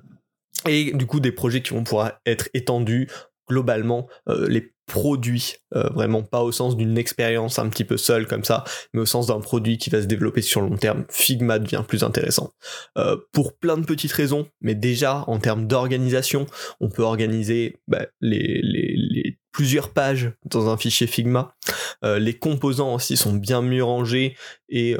et 0.68 0.92
du 0.92 1.06
coup 1.06 1.20
des 1.20 1.32
projets 1.32 1.62
qui 1.62 1.74
vont 1.74 1.84
pouvoir 1.84 2.12
être 2.26 2.48
étendus 2.54 3.08
globalement 3.48 4.08
euh, 4.28 4.46
les 4.48 4.72
produits 4.86 5.56
euh, 5.74 5.88
vraiment 5.90 6.22
pas 6.22 6.42
au 6.42 6.52
sens 6.52 6.76
d'une 6.76 6.96
expérience 6.96 7.58
un 7.58 7.68
petit 7.68 7.84
peu 7.84 7.96
seule 7.96 8.26
comme 8.26 8.44
ça 8.44 8.64
mais 8.92 9.00
au 9.00 9.06
sens 9.06 9.26
d'un 9.26 9.40
produit 9.40 9.78
qui 9.78 9.90
va 9.90 10.00
se 10.00 10.06
développer 10.06 10.42
sur 10.42 10.60
long 10.60 10.76
terme. 10.76 11.04
Figma 11.10 11.58
devient 11.58 11.82
plus 11.86 12.04
intéressant. 12.04 12.52
Euh, 12.96 13.16
pour 13.32 13.56
plein 13.56 13.78
de 13.78 13.84
petites 13.84 14.12
raisons 14.12 14.48
mais 14.60 14.74
déjà 14.74 15.24
en 15.26 15.38
termes 15.38 15.66
d'organisation 15.66 16.46
on 16.80 16.88
peut 16.88 17.02
organiser 17.02 17.76
bah, 17.88 18.06
les, 18.20 18.60
les, 18.62 19.38
plusieurs 19.52 19.92
pages 19.92 20.32
dans 20.44 20.68
un 20.68 20.76
fichier 20.76 21.06
Figma. 21.06 21.56
Les 22.02 22.38
composants 22.38 22.94
aussi 22.94 23.16
sont 23.16 23.32
bien 23.32 23.62
mieux 23.62 23.82
rangés 23.82 24.36
et 24.68 24.94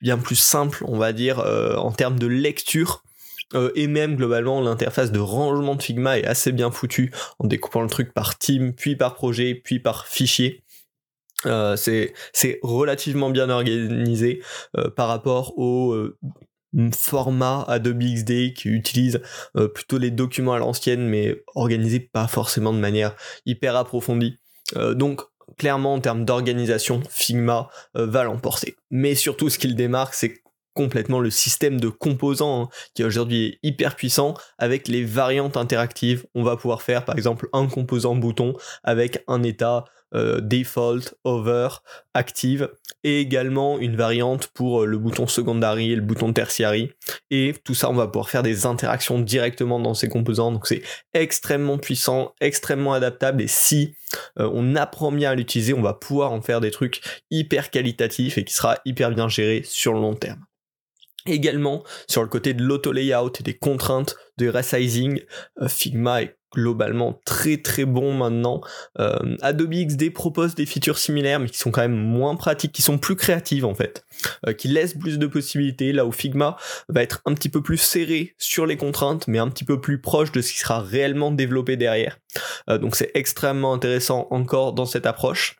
bien 0.00 0.18
plus 0.18 0.34
simples 0.34 0.82
on 0.88 0.98
va 0.98 1.12
dire 1.12 1.38
en 1.38 1.92
termes 1.92 2.18
de 2.18 2.26
lecture 2.26 3.04
euh, 3.54 3.70
et 3.74 3.86
même 3.86 4.16
globalement 4.16 4.60
l'interface 4.60 5.12
de 5.12 5.20
rangement 5.20 5.76
de 5.76 5.82
Figma 5.82 6.18
est 6.18 6.26
assez 6.26 6.52
bien 6.52 6.70
foutue 6.70 7.12
en 7.38 7.46
découpant 7.46 7.82
le 7.82 7.88
truc 7.88 8.12
par 8.12 8.38
team, 8.38 8.72
puis 8.74 8.96
par 8.96 9.14
projet, 9.14 9.54
puis 9.54 9.78
par 9.78 10.06
fichier. 10.06 10.64
Euh, 11.44 11.76
c'est 11.76 12.58
relativement 12.62 13.30
bien 13.30 13.50
organisé 13.50 14.42
euh, 14.76 14.90
par 14.90 15.08
rapport 15.08 15.56
au 15.58 15.94
format 16.92 17.64
Adobe 17.68 18.02
XD 18.02 18.52
qui 18.54 18.68
utilise 18.68 19.22
plutôt 19.74 19.96
les 19.96 20.10
documents 20.10 20.54
à 20.54 20.58
l'ancienne 20.58 21.08
mais 21.08 21.42
organisés 21.54 22.00
pas 22.00 22.26
forcément 22.26 22.72
de 22.72 22.78
manière 22.78 23.14
hyper 23.46 23.76
approfondie. 23.76 24.38
donc 24.92 25.22
clairement 25.56 25.94
en 25.94 26.00
termes 26.00 26.24
d'organisation, 26.24 27.00
Figma 27.08 27.70
va 27.94 28.24
l'emporter. 28.24 28.76
Mais 28.90 29.14
surtout 29.14 29.48
ce 29.48 29.58
qu'il 29.58 29.74
démarque, 29.74 30.12
c'est 30.12 30.42
complètement 30.76 31.18
le 31.18 31.30
système 31.30 31.80
de 31.80 31.88
composants 31.88 32.64
hein, 32.64 32.68
qui 32.94 33.02
aujourd'hui 33.02 33.46
est 33.46 33.58
hyper 33.62 33.96
puissant 33.96 34.34
avec 34.58 34.86
les 34.86 35.02
variantes 35.02 35.56
interactives. 35.56 36.26
On 36.34 36.44
va 36.44 36.56
pouvoir 36.56 36.82
faire 36.82 37.04
par 37.04 37.16
exemple 37.16 37.48
un 37.52 37.66
composant 37.66 38.14
bouton 38.14 38.54
avec 38.84 39.24
un 39.26 39.42
état 39.42 39.86
euh, 40.14 40.40
default, 40.40 41.14
over, 41.24 41.68
active 42.14 42.70
et 43.02 43.20
également 43.20 43.78
une 43.80 43.96
variante 43.96 44.46
pour 44.54 44.82
euh, 44.82 44.86
le 44.86 44.98
bouton 44.98 45.26
secondary 45.26 45.90
et 45.90 45.96
le 45.96 46.00
bouton 46.00 46.32
tertiary 46.32 46.92
et 47.32 47.54
tout 47.64 47.74
ça 47.74 47.90
on 47.90 47.94
va 47.94 48.06
pouvoir 48.06 48.30
faire 48.30 48.44
des 48.44 48.66
interactions 48.66 49.18
directement 49.18 49.80
dans 49.80 49.94
ces 49.94 50.08
composants 50.08 50.52
donc 50.52 50.68
c'est 50.68 50.82
extrêmement 51.12 51.76
puissant, 51.76 52.34
extrêmement 52.40 52.92
adaptable 52.92 53.42
et 53.42 53.48
si 53.48 53.96
euh, 54.38 54.48
on 54.54 54.76
apprend 54.76 55.10
bien 55.10 55.32
à 55.32 55.34
l'utiliser 55.34 55.74
on 55.74 55.82
va 55.82 55.94
pouvoir 55.94 56.30
en 56.30 56.40
faire 56.40 56.60
des 56.60 56.70
trucs 56.70 57.00
hyper 57.32 57.72
qualitatifs 57.72 58.38
et 58.38 58.44
qui 58.44 58.54
sera 58.54 58.78
hyper 58.84 59.10
bien 59.10 59.28
géré 59.28 59.62
sur 59.64 59.92
le 59.92 60.00
long 60.00 60.14
terme. 60.14 60.46
Également, 61.26 61.82
sur 62.08 62.22
le 62.22 62.28
côté 62.28 62.54
de 62.54 62.62
l'auto-layout 62.62 63.32
et 63.40 63.42
des 63.42 63.54
contraintes 63.54 64.16
de 64.38 64.48
resizing, 64.48 65.20
euh, 65.60 65.68
Figma 65.68 66.22
est 66.22 66.36
globalement 66.54 67.20
très 67.26 67.58
très 67.58 67.84
bon 67.84 68.14
maintenant. 68.14 68.60
Euh, 68.98 69.36
Adobe 69.42 69.74
XD 69.74 70.10
propose 70.12 70.54
des 70.54 70.64
features 70.64 70.96
similaires 70.96 71.38
mais 71.40 71.48
qui 71.48 71.58
sont 71.58 71.70
quand 71.70 71.82
même 71.82 71.96
moins 71.96 72.36
pratiques, 72.36 72.72
qui 72.72 72.82
sont 72.82 72.98
plus 72.98 73.16
créatives 73.16 73.64
en 73.64 73.74
fait, 73.74 74.04
euh, 74.46 74.52
qui 74.52 74.68
laissent 74.68 74.94
plus 74.94 75.18
de 75.18 75.26
possibilités, 75.26 75.92
là 75.92 76.06
où 76.06 76.12
Figma 76.12 76.56
va 76.88 77.02
être 77.02 77.20
un 77.26 77.34
petit 77.34 77.50
peu 77.50 77.62
plus 77.62 77.76
serré 77.76 78.34
sur 78.38 78.64
les 78.64 78.76
contraintes 78.76 79.28
mais 79.28 79.38
un 79.38 79.48
petit 79.48 79.64
peu 79.64 79.80
plus 79.80 80.00
proche 80.00 80.32
de 80.32 80.40
ce 80.40 80.52
qui 80.52 80.58
sera 80.58 80.80
réellement 80.80 81.30
développé 81.30 81.76
derrière. 81.76 82.18
donc 82.68 82.96
c'est 82.96 83.10
extrêmement 83.14 83.74
intéressant 83.74 84.28
encore 84.30 84.72
dans 84.72 84.86
cette 84.86 85.06
approche. 85.06 85.56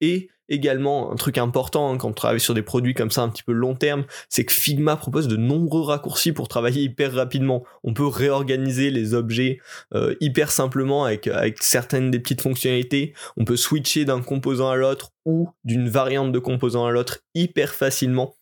Et 0.00 0.30
également 0.50 1.12
un 1.12 1.16
truc 1.16 1.38
important 1.38 1.92
hein, 1.92 1.96
quand 1.96 2.08
on 2.08 2.12
travaille 2.12 2.40
sur 2.40 2.54
des 2.54 2.62
produits 2.62 2.94
comme 2.94 3.10
ça 3.10 3.22
un 3.22 3.28
petit 3.28 3.42
peu 3.42 3.52
long 3.52 3.74
terme, 3.74 4.04
c'est 4.28 4.44
que 4.44 4.52
Figma 4.52 4.96
propose 4.96 5.28
de 5.28 5.36
nombreux 5.36 5.82
raccourcis 5.82 6.32
pour 6.32 6.48
travailler 6.48 6.82
hyper 6.82 7.14
rapidement. 7.14 7.64
On 7.84 7.94
peut 7.94 8.06
réorganiser 8.06 8.90
les 8.90 9.14
objets 9.14 9.60
euh, 9.94 10.14
hyper 10.20 10.50
simplement 10.50 11.04
avec, 11.04 11.30
certaines 11.60 12.10
des 12.10 12.18
petites 12.18 12.42
fonctionnalités. 12.42 13.14
On 13.36 13.44
peut 13.44 13.56
switcher 13.56 14.04
d'un 14.04 14.20
composant 14.20 14.70
à 14.70 14.76
l'autre 14.76 15.12
ou 15.24 15.48
d'une 15.64 15.88
variante 15.88 16.32
de 16.32 16.38
composant 16.38 16.86
à 16.86 16.90
l'autre 16.90 17.20
hyper 17.34 17.74
facilement. 17.74 18.34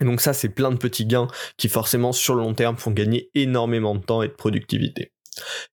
Et 0.00 0.04
donc 0.04 0.20
ça, 0.20 0.32
c'est 0.32 0.48
plein 0.48 0.70
de 0.70 0.76
petits 0.76 1.04
gains 1.04 1.28
qui 1.56 1.68
forcément 1.68 2.12
sur 2.12 2.34
le 2.34 2.42
long 2.42 2.54
terme 2.54 2.76
font 2.76 2.90
gagner 2.90 3.30
énormément 3.34 3.94
de 3.94 4.00
temps 4.00 4.22
et 4.22 4.28
de 4.28 4.32
productivité. 4.32 5.12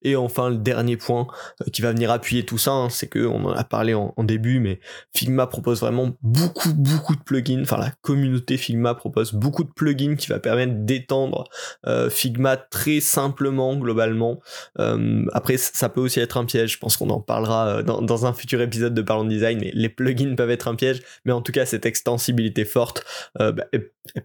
Et 0.02 0.16
enfin, 0.16 0.50
le 0.50 0.58
dernier 0.58 0.98
point 0.98 1.28
euh, 1.62 1.70
qui 1.72 1.82
va 1.82 1.92
venir 1.92 2.12
appuyer 2.12 2.46
tout 2.46 2.58
ça, 2.58 2.72
hein, 2.72 2.90
c'est 2.90 3.08
que 3.08 3.26
on 3.26 3.46
en 3.46 3.54
a 3.54 3.64
parlé 3.64 3.94
en, 3.94 4.14
début, 4.24 4.60
mais 4.60 4.80
Figma 5.16 5.48
propose 5.48 5.80
vraiment 5.80 6.12
beaucoup, 6.22 6.74
beaucoup 6.74 7.16
de 7.16 7.22
plugins. 7.22 7.62
Enfin, 7.62 7.78
la 7.78 7.92
communauté 8.02 8.58
Figma 8.58 8.94
propose 8.94 9.34
beaucoup 9.34 9.64
de 9.64 9.70
plugins 9.70 10.16
qui 10.16 10.28
va 10.28 10.40
permettre 10.40 10.74
d'étendre 10.86 11.46
euh, 11.86 12.10
Figma 12.10 12.58
très 12.58 13.00
simplement, 13.00 13.76
globalement. 13.78 14.40
Euh, 14.80 15.26
après, 15.34 15.58
ça 15.58 15.88
peut 15.88 16.02
aussi 16.02 16.20
être 16.20 16.38
un 16.38 16.46
piège. 16.46 16.74
Je 16.74 16.78
pense 16.78 16.98
qu'on 16.98 17.10
en 17.10 17.22
parlera 17.22 17.84
dans, 17.84 18.26
un 18.26 18.34
futur 18.34 18.62
épisode 18.62 18.94
de 18.94 19.02
Parlons 19.02 19.26
Design. 19.26 19.60
Mais 19.60 19.72
les 19.74 19.90
plugins 19.90 20.36
peuvent 20.36 20.52
être 20.52 20.68
un 20.68 20.76
piège, 20.76 21.02
mais 21.24 21.32
en 21.32 21.42
tout 21.42 21.52
cas, 21.52 21.66
cette 21.66 21.86
extensibilité 21.86 22.66
forte 22.66 23.06
bah, 23.40 23.54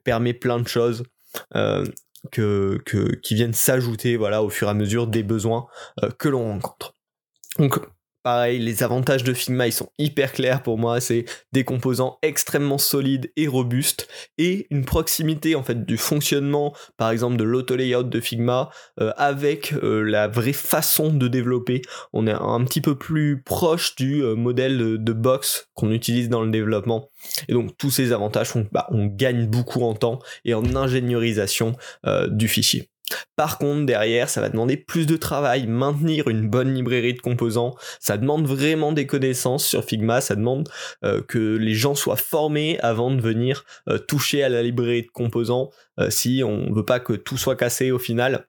permet 0.05 0.33
plein 0.33 0.59
de 0.59 0.67
choses 0.67 1.05
que, 2.31 2.81
que, 2.85 3.14
qui 3.17 3.35
viennent 3.35 3.52
s'ajouter 3.52 4.17
voilà, 4.17 4.43
au 4.43 4.49
fur 4.49 4.69
et 4.69 4.71
à 4.71 4.75
mesure 4.75 5.07
des 5.07 5.23
besoins 5.23 5.67
euh, 6.02 6.11
que 6.11 6.29
l'on 6.29 6.45
rencontre. 6.45 6.95
Pareil, 8.23 8.61
les 8.61 8.85
avantages 8.85 9.25
de 9.25 9.33
Figma, 9.33 9.67
ils 9.67 9.73
sont 9.73 9.88
hyper 9.99 10.33
clairs 10.33 10.62
pour 10.62 10.79
moi. 10.79 11.00
C'est 11.00 11.25
des 11.50 11.64
composants 11.64 12.19
extrêmement 12.23 12.79
solides 12.79 13.33
et 13.37 13.49
robustes 13.49 14.07
et 14.38 14.69
une 14.71 14.85
proximité 14.85 15.57
en 15.57 15.64
fait 15.64 15.85
du 15.85 15.97
fonctionnement, 15.97 16.73
par 16.97 17.11
exemple 17.11 17.37
de 17.37 17.43
l'auto-layout 17.43 18.05
de 18.05 18.21
Figma 18.21 18.71
euh, 19.00 19.12
avec 19.17 19.73
euh, 19.83 20.02
la 20.02 20.29
vraie 20.29 20.52
façon 20.52 21.12
de 21.12 21.26
développer. 21.26 21.83
On 22.12 22.29
est 22.29 22.33
un 22.33 22.64
petit 22.64 22.81
peu 22.81 22.97
plus 22.97 23.43
proche 23.43 23.97
du 23.97 24.23
euh, 24.23 24.37
modèle 24.37 25.02
de, 25.02 25.12
box 25.12 25.69
qu'on 25.75 25.91
utilise 25.91 26.29
dans 26.29 26.43
le 26.43 26.50
développement. 26.50 27.11
Et 27.49 27.52
donc 27.52 27.76
tous 27.76 27.91
ces 27.91 28.12
avantages 28.12 28.49
font 28.49 28.67
bah, 28.71 28.87
on 28.91 29.07
gagne 29.07 29.47
beaucoup 29.47 29.83
en 29.83 29.95
temps 29.95 30.21
et 30.45 30.55
en 30.55 30.76
ingéniorisation 30.76 31.76
du 32.31 32.49
fichier. 32.49 32.92
Par 33.37 33.59
contre, 33.59 33.87
derrière, 33.87 34.28
ça 34.28 34.40
va 34.40 34.49
demander 34.49 34.76
plus 34.76 35.07
de 35.07 35.16
travail, 35.16 35.66
maintenir 35.66 36.28
une 36.28 36.49
bonne 36.49 36.75
librairie 36.75 37.14
de 37.14 37.21
composants. 37.21 37.75
Ça 38.00 38.16
demande 38.16 38.47
vraiment 38.47 38.92
des 38.92 39.07
connaissances 39.07 39.66
sur 39.66 39.85
Figma. 39.85 40.21
Ça 40.21 40.35
demande 40.35 40.69
euh, 41.04 41.23
que 41.23 41.57
les 41.57 41.75
gens 41.75 41.95
soient 41.95 42.16
formés 42.16 42.78
avant 42.81 43.11
de 43.11 43.21
venir 43.21 43.64
euh, 43.88 43.99
toucher 43.99 44.42
à 44.42 44.49
la 44.49 44.62
librairie 44.62 45.02
de 45.02 45.11
composants 45.11 45.71
euh, 45.99 46.11
si 46.11 46.42
on 46.45 46.73
veut 46.73 46.85
pas 46.85 47.00
que 47.00 47.12
tout 47.12 47.37
soit 47.37 47.57
cassé 47.57 47.90
au 47.90 47.99
final. 47.99 48.47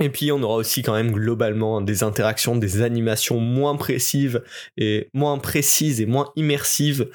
Et 0.00 0.10
puis 0.10 0.30
on 0.30 0.42
aura 0.42 0.56
aussi 0.56 0.82
quand 0.82 0.92
même 0.92 1.10
globalement 1.10 1.80
des 1.80 2.02
interactions, 2.04 2.54
des 2.54 2.82
animations 2.82 3.40
moins 3.40 3.76
précises 3.76 4.42
et 4.76 5.08
moins 5.12 5.38
précises 5.38 6.00
et 6.00 6.06
moins 6.06 6.30
immersives 6.36 7.08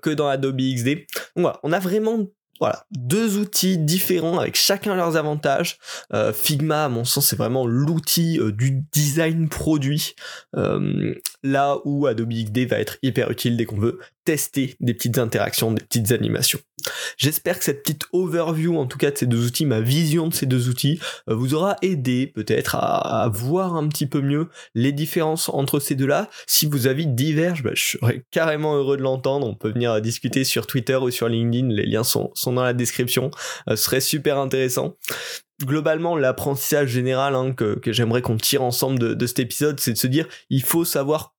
que 0.00 0.08
dans 0.08 0.28
Adobe 0.28 0.60
XD. 0.60 1.04
Donc 1.36 1.42
voilà, 1.42 1.60
on 1.62 1.72
a 1.72 1.78
vraiment 1.78 2.26
voilà, 2.62 2.86
deux 2.92 3.38
outils 3.38 3.76
différents 3.76 4.38
avec 4.38 4.54
chacun 4.54 4.94
leurs 4.94 5.16
avantages. 5.16 5.78
Euh, 6.14 6.32
Figma, 6.32 6.84
à 6.84 6.88
mon 6.88 7.04
sens, 7.04 7.26
c'est 7.26 7.34
vraiment 7.34 7.66
l'outil 7.66 8.38
euh, 8.38 8.52
du 8.52 8.84
design 8.92 9.48
produit, 9.48 10.14
euh, 10.54 11.12
là 11.42 11.78
où 11.84 12.06
Adobe 12.06 12.32
XD 12.32 12.68
va 12.68 12.78
être 12.78 12.98
hyper 13.02 13.32
utile 13.32 13.56
dès 13.56 13.64
qu'on 13.64 13.80
veut 13.80 13.98
tester 14.24 14.76
des 14.78 14.94
petites 14.94 15.18
interactions, 15.18 15.72
des 15.72 15.82
petites 15.82 16.12
animations. 16.12 16.60
J'espère 17.16 17.58
que 17.58 17.64
cette 17.64 17.82
petite 17.82 18.04
overview, 18.12 18.76
en 18.76 18.86
tout 18.86 18.98
cas 18.98 19.10
de 19.10 19.16
ces 19.16 19.26
deux 19.26 19.46
outils, 19.46 19.66
ma 19.66 19.80
vision 19.80 20.28
de 20.28 20.34
ces 20.34 20.46
deux 20.46 20.68
outils, 20.68 21.00
euh, 21.28 21.34
vous 21.34 21.54
aura 21.54 21.76
aidé 21.82 22.26
peut-être 22.26 22.76
à, 22.76 23.28
voir 23.32 23.76
un 23.76 23.88
petit 23.88 24.06
peu 24.06 24.20
mieux 24.20 24.48
les 24.74 24.92
différences 24.92 25.48
entre 25.48 25.80
ces 25.80 25.94
deux-là. 25.94 26.28
Si 26.46 26.66
vos 26.66 26.86
avis 26.86 27.06
divergent, 27.06 27.62
bah, 27.62 27.70
je 27.74 27.98
serais 27.98 28.24
carrément 28.30 28.76
heureux 28.76 28.96
de 28.96 29.02
l'entendre. 29.02 29.46
On 29.46 29.54
peut 29.54 29.70
venir 29.70 30.00
discuter 30.00 30.44
sur 30.44 30.66
Twitter 30.66 30.96
ou 30.96 31.10
sur 31.10 31.28
LinkedIn. 31.28 31.68
Les 31.68 31.86
liens 31.86 32.04
sont, 32.04 32.32
dans 32.46 32.62
la 32.62 32.72
description. 32.72 33.30
Euh, 33.68 33.76
ce 33.76 33.84
serait 33.84 34.00
super 34.00 34.38
intéressant 34.38 34.96
globalement, 35.64 36.16
l'apprentissage 36.16 36.88
général 36.88 37.34
hein, 37.36 37.52
que, 37.52 37.80
j'aimerais 37.86 38.22
qu'on 38.22 38.36
tire 38.36 38.62
ensemble 38.62 39.16
de, 39.16 39.26
cet 39.26 39.38
épisode, 39.38 39.78
c'est 39.78 39.92
de 39.92 39.98
se 39.98 40.06
dire, 40.06 40.26
il 40.50 40.62
faut 40.62 40.84
savoir 40.84 41.34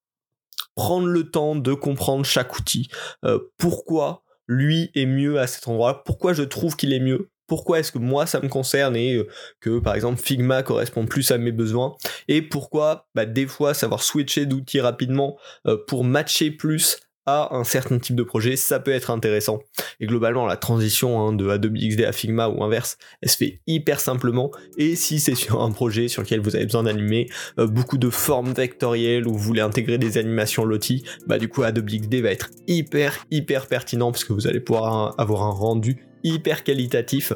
prendre 0.75 1.07
le 1.07 1.29
temps 1.29 1.55
de 1.55 1.73
comprendre 1.73 2.25
chaque 2.25 2.57
outil. 2.57 2.87
Euh, 3.25 3.39
pourquoi 3.57 4.22
lui 4.47 4.91
est 4.95 5.05
mieux 5.05 5.39
à 5.39 5.47
cet 5.47 5.67
endroit. 5.67 6.03
Pourquoi 6.03 6.33
je 6.33 6.43
trouve 6.43 6.75
qu'il 6.75 6.93
est 6.93 6.99
mieux? 6.99 7.29
Pourquoi 7.47 7.79
est-ce 7.79 7.91
que 7.91 7.99
moi 7.99 8.25
ça 8.25 8.39
me 8.39 8.47
concerne 8.47 8.95
et 8.95 9.15
euh, 9.15 9.27
que 9.59 9.79
par 9.79 9.95
exemple 9.95 10.21
Figma 10.21 10.63
correspond 10.63 11.05
plus 11.05 11.29
à 11.31 11.37
mes 11.37 11.51
besoins? 11.51 11.95
Et 12.27 12.41
pourquoi 12.41 13.07
bah, 13.15 13.25
des 13.25 13.47
fois 13.47 13.73
savoir 13.73 14.01
switcher 14.01 14.45
d'outils 14.45 14.79
rapidement 14.79 15.37
euh, 15.67 15.77
pour 15.87 16.03
matcher 16.03 16.51
plus 16.51 16.99
à 17.25 17.55
un 17.55 17.63
certain 17.63 17.99
type 17.99 18.15
de 18.15 18.23
projet, 18.23 18.55
ça 18.55 18.79
peut 18.79 18.91
être 18.91 19.11
intéressant. 19.11 19.59
Et 19.99 20.05
globalement, 20.05 20.45
la 20.45 20.57
transition 20.57 21.19
hein, 21.21 21.33
de 21.33 21.47
Adobe 21.49 21.77
XD 21.77 22.01
à 22.01 22.11
Figma 22.11 22.49
ou 22.49 22.63
inverse, 22.63 22.97
elle 23.21 23.29
se 23.29 23.37
fait 23.37 23.61
hyper 23.67 23.99
simplement. 23.99 24.51
Et 24.77 24.95
si 24.95 25.19
c'est 25.19 25.35
sur 25.35 25.61
un 25.61 25.71
projet 25.71 26.07
sur 26.07 26.21
lequel 26.21 26.41
vous 26.41 26.55
avez 26.55 26.65
besoin 26.65 26.83
d'animer 26.83 27.29
euh, 27.59 27.67
beaucoup 27.67 27.97
de 27.97 28.09
formes 28.09 28.53
vectorielles 28.53 29.27
ou 29.27 29.33
vous 29.33 29.39
voulez 29.39 29.61
intégrer 29.61 29.97
des 29.97 30.17
animations 30.17 30.65
loti, 30.65 31.03
bah 31.27 31.37
du 31.37 31.47
coup 31.47 31.63
Adobe 31.63 31.89
XD 31.89 32.15
va 32.15 32.31
être 32.31 32.49
hyper 32.67 33.25
hyper 33.31 33.67
pertinent 33.67 34.11
parce 34.11 34.23
que 34.23 34.33
vous 34.33 34.47
allez 34.47 34.59
pouvoir 34.59 35.19
avoir 35.19 35.43
un 35.43 35.51
rendu 35.51 36.05
hyper 36.23 36.63
qualitatif 36.63 37.33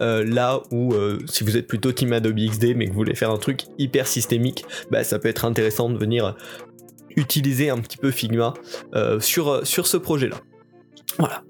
euh, 0.00 0.24
là 0.24 0.62
où 0.70 0.94
euh, 0.94 1.18
si 1.26 1.44
vous 1.44 1.56
êtes 1.56 1.66
plutôt 1.66 1.92
team 1.92 2.12
Adobe 2.12 2.38
XD 2.38 2.74
mais 2.76 2.86
que 2.86 2.90
vous 2.90 2.96
voulez 2.96 3.14
faire 3.14 3.30
un 3.30 3.38
truc 3.38 3.64
hyper 3.78 4.06
systémique, 4.06 4.64
bah 4.90 5.04
ça 5.04 5.18
peut 5.18 5.28
être 5.28 5.44
intéressant 5.44 5.90
de 5.90 5.98
venir 5.98 6.36
utiliser 7.16 7.70
un 7.70 7.78
petit 7.78 7.96
peu 7.96 8.10
Figma 8.10 8.54
euh, 8.94 9.20
sur, 9.20 9.66
sur 9.66 9.86
ce 9.86 9.96
projet-là. 9.96 10.36
Voilà. 11.20 11.42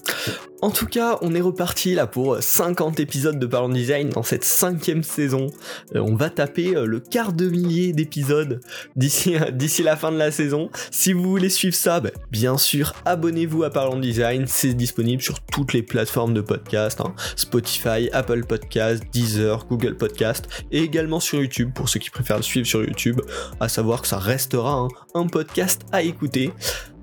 En 0.63 0.71
tout 0.71 0.87
cas, 0.87 1.17
on 1.23 1.33
est 1.33 1.41
reparti 1.41 1.95
là 1.95 2.09
pour 2.09 2.43
50 2.43 2.99
épisodes 2.99 3.39
de 3.39 3.47
Parlons 3.47 3.69
Design 3.69 4.11
dans 4.11 4.25
cette 4.25 4.43
cinquième 4.43 5.05
saison. 5.05 5.47
Euh, 5.95 6.01
on 6.01 6.17
va 6.17 6.29
taper 6.29 6.77
euh, 6.77 6.87
le 6.87 6.99
quart 6.99 7.33
de 7.33 7.49
millier 7.49 7.93
d'épisodes 7.93 8.61
d'ici 8.97 9.37
d'ici 9.53 9.85
la 9.85 9.97
fin 9.97 10.11
de 10.11 10.19
la 10.19 10.33
saison. 10.33 10.69
Si 10.91 11.13
vous 11.13 11.23
voulez 11.23 11.51
suivre 11.51 11.77
ça, 11.77 12.01
bah, 12.01 12.11
bien 12.33 12.59
sûr, 12.59 12.95
abonnez-vous 13.05 13.63
à 13.63 13.71
Parlons 13.71 14.01
Design. 14.01 14.45
C'est 14.49 14.75
disponible 14.75 15.23
sur 15.23 15.39
toutes 15.41 15.73
les 15.73 15.83
plateformes 15.83 16.35
de 16.35 16.41
podcast, 16.41 17.01
hein. 17.01 17.15
Spotify, 17.37 18.11
Apple 18.13 18.45
Podcast, 18.45 19.05
Deezer, 19.13 19.65
Google 19.69 19.97
Podcast, 19.97 20.49
et 20.73 20.83
également 20.83 21.21
sur 21.21 21.41
YouTube 21.41 21.71
pour 21.73 21.89
ceux 21.89 22.01
qui 22.01 22.11
préfèrent 22.11 22.39
le 22.39 22.43
suivre 22.43 22.67
sur 22.67 22.83
YouTube. 22.83 23.21
À 23.61 23.69
savoir 23.69 24.03
que 24.03 24.09
ça 24.09 24.19
restera 24.19 24.73
hein, 24.73 24.89
un 25.15 25.29
podcast 25.29 25.83
à 25.93 26.03
écouter. 26.03 26.53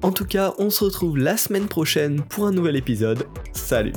En 0.02 0.12
tout 0.12 0.26
cas, 0.26 0.54
on 0.60 0.70
se 0.70 0.84
retrouve 0.84 1.18
la 1.18 1.38
semaine 1.38 1.68
prochaine 1.68 2.22
pour 2.22 2.46
un 2.46 2.52
nouvel 2.52 2.76
épisode. 2.76 3.26
Salut. 3.54 3.94